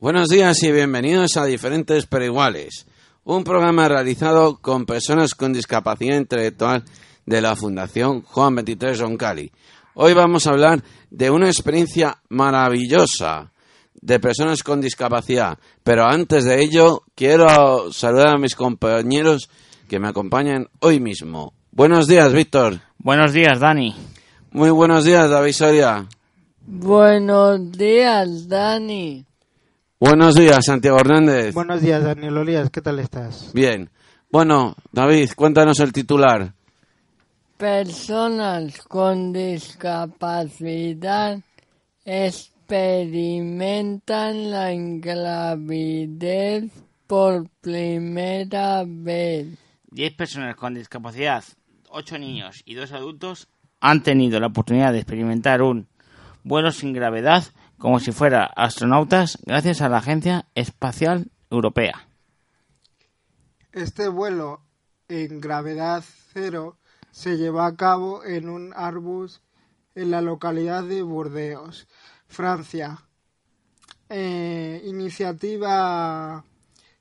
[0.00, 2.86] Buenos días y bienvenidos a Diferentes pero Iguales,
[3.24, 6.84] un programa realizado con personas con discapacidad intelectual
[7.26, 9.50] de la Fundación Juan 23 Roncali.
[9.94, 13.50] Hoy vamos a hablar de una experiencia maravillosa
[14.00, 19.50] de personas con discapacidad, pero antes de ello quiero saludar a mis compañeros
[19.88, 21.54] que me acompañan hoy mismo.
[21.72, 22.82] Buenos días, Víctor.
[22.98, 23.96] Buenos días, Dani.
[24.52, 26.06] Muy buenos días, David Soria.
[26.68, 29.27] Buenos días, Dani.
[30.00, 31.52] Buenos días, Santiago Hernández.
[31.52, 33.50] Buenos días, Daniel Olías, ¿qué tal estás?
[33.52, 33.90] Bien.
[34.30, 36.54] Bueno, David, cuéntanos el titular.
[37.56, 41.40] Personas con discapacidad
[42.04, 46.70] experimentan la ingravidez
[47.08, 49.48] por primera vez.
[49.90, 51.42] Diez personas con discapacidad,
[51.90, 53.48] ocho niños y dos adultos
[53.80, 55.88] han tenido la oportunidad de experimentar un
[56.44, 57.42] vuelo sin gravedad
[57.78, 62.08] como si fuera astronautas gracias a la Agencia Espacial Europea.
[63.72, 64.62] Este vuelo
[65.08, 66.76] en gravedad cero
[67.10, 69.40] se lleva a cabo en un Airbus
[69.94, 71.88] en la localidad de Burdeos,
[72.26, 73.04] Francia.
[74.10, 76.44] Eh, iniciativa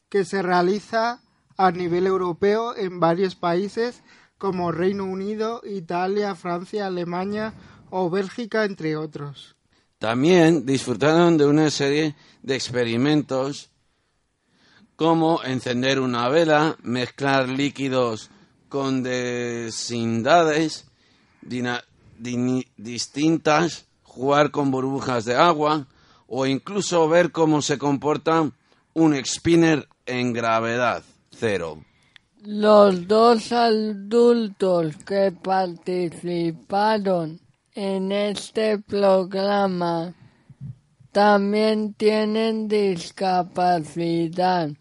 [0.10, 1.22] que se realiza
[1.58, 4.04] a nivel europeo en varios países
[4.38, 7.54] como Reino Unido, Italia, Francia, Alemania
[7.90, 9.57] o Bélgica, entre otros.
[10.00, 13.70] También disfrutaron de una serie de experimentos
[14.96, 18.30] como encender una vela, mezclar líquidos
[18.70, 20.86] con desindades
[22.78, 25.88] distintas, jugar con burbujas de agua
[26.28, 28.52] o incluso ver cómo se comporta
[28.94, 31.84] un spinner en gravedad cero.
[32.44, 37.40] Los dos adultos que participaron
[37.78, 40.14] en este programa
[41.12, 44.72] también tienen discapacidad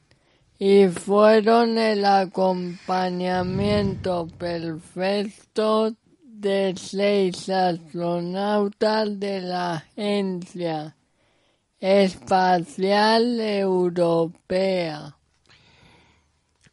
[0.59, 10.97] y fueron el acompañamiento perfecto de seis astronautas de la Agencia
[11.79, 15.19] Espacial Europea.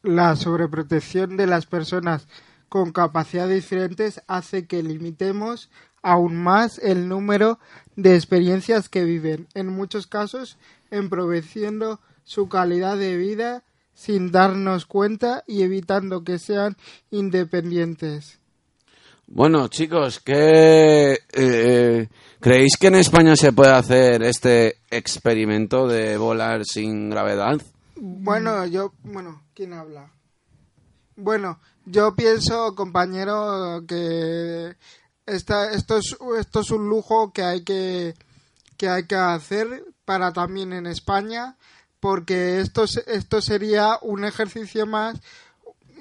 [0.01, 2.29] La sobreprotección de las personas
[2.69, 5.69] con capacidades diferentes hace que limitemos
[6.03, 7.59] aún más el número
[7.95, 10.57] de experiencias que viven, en muchos casos
[10.91, 16.77] empobreciendo su calidad de vida sin darnos cuenta y evitando que sean
[17.09, 18.39] independientes.
[19.27, 22.07] Bueno, chicos, ¿qué, eh,
[22.39, 27.59] ¿creéis que en España se puede hacer este experimento de volar sin gravedad?
[27.95, 30.11] Bueno, yo, bueno, ¿quién habla?
[31.15, 34.75] Bueno, yo pienso, compañero, que
[35.25, 38.15] esta, esto, es, un lujo que hay que,
[38.77, 41.57] que hay que hacer para también en España,
[41.99, 45.21] porque esto, esto sería un ejercicio más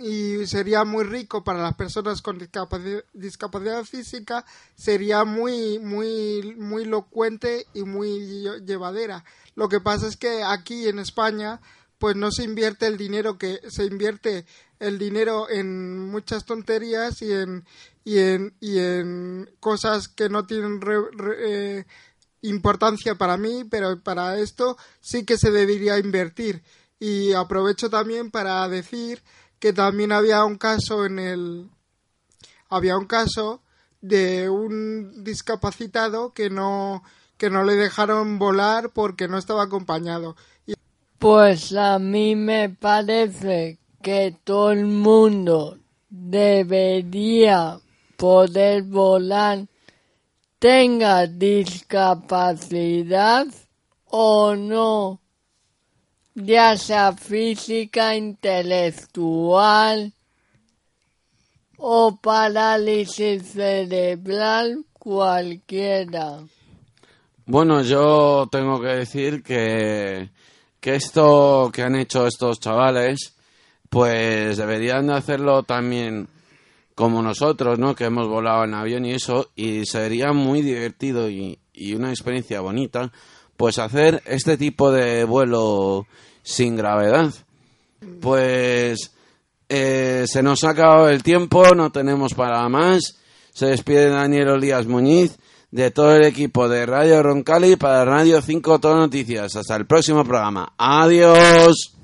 [0.00, 4.44] y sería muy rico para las personas con discapacidad, discapacidad física,
[4.74, 8.08] sería muy, muy, muy locuente y muy
[8.42, 9.24] lle- llevadera.
[9.54, 11.60] Lo que pasa es que aquí en España,
[12.02, 14.44] pues no se invierte el dinero que se invierte
[14.80, 17.64] el dinero en muchas tonterías y en
[18.04, 21.86] y en, y en cosas que no tienen re- eh,
[22.40, 26.64] importancia para mí, pero para esto sí que se debería invertir.
[26.98, 29.22] Y aprovecho también para decir
[29.60, 31.70] que también había un caso en el
[32.68, 33.62] había un caso
[34.00, 37.04] de un discapacitado que no
[37.36, 40.36] que no le dejaron volar porque no estaba acompañado.
[41.22, 45.78] Pues a mí me parece que todo el mundo
[46.10, 47.78] debería
[48.16, 49.68] poder volar,
[50.58, 53.46] tenga discapacidad
[54.06, 55.20] o no,
[56.34, 60.12] ya sea física, intelectual
[61.76, 66.40] o parálisis cerebral, cualquiera.
[67.46, 70.28] Bueno, yo tengo que decir que,
[70.82, 73.36] que esto que han hecho estos chavales,
[73.88, 76.28] pues deberían de hacerlo también
[76.96, 77.94] como nosotros, ¿no?
[77.94, 82.60] Que hemos volado en avión y eso, y sería muy divertido y, y una experiencia
[82.60, 83.12] bonita,
[83.56, 86.08] pues hacer este tipo de vuelo
[86.42, 87.32] sin gravedad.
[88.20, 89.12] Pues
[89.68, 93.20] eh, se nos ha acabado el tiempo, no tenemos para más.
[93.54, 95.38] Se despide Daniel Olías Muñiz
[95.72, 99.56] de todo el equipo de Radio Roncali para Radio 5 Todo Noticias.
[99.56, 100.74] Hasta el próximo programa.
[100.76, 102.01] Adiós.